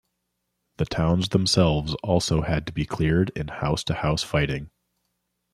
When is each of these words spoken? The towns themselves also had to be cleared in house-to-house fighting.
The 0.77 0.85
towns 0.85 1.29
themselves 1.29 1.93
also 2.03 2.41
had 2.41 2.65
to 2.65 2.73
be 2.73 2.85
cleared 2.87 3.29
in 3.35 3.49
house-to-house 3.49 4.23
fighting. 4.23 4.71